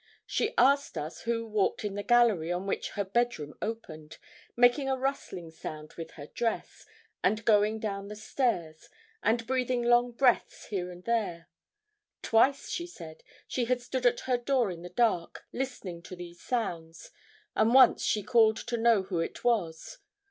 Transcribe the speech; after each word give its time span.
She 0.25 0.55
asked 0.57 0.97
us 0.97 1.19
who 1.21 1.45
walked 1.45 1.85
in 1.85 1.93
the 1.93 2.01
gallery 2.01 2.51
on 2.51 2.65
which 2.65 2.89
her 2.97 3.03
bed 3.05 3.37
room 3.37 3.53
opened, 3.61 4.17
making 4.55 4.89
a 4.89 4.95
rustling 4.97 5.53
with 5.95 6.11
her 6.13 6.25
dress, 6.25 6.87
and 7.23 7.45
going 7.45 7.77
down 7.79 8.07
the 8.07 8.15
stairs, 8.15 8.89
and 9.21 9.45
breathing 9.45 9.83
long 9.83 10.11
breaths 10.13 10.65
here 10.69 10.89
and 10.89 11.03
there. 11.03 11.49
Twice, 12.23 12.71
she 12.71 12.87
said, 12.87 13.21
she 13.47 13.65
had 13.65 13.79
stood 13.79 14.07
at 14.07 14.21
her 14.21 14.37
door 14.39 14.71
in 14.71 14.81
the 14.81 14.89
dark, 14.89 15.45
listening 15.53 16.01
to 16.01 16.15
these 16.15 16.41
sounds, 16.41 17.11
and 17.55 17.75
once 17.75 18.03
she 18.03 18.23
called 18.23 18.57
to 18.57 18.77
know 18.77 19.03
who 19.03 19.19
it 19.19 19.43
was. 19.43 19.99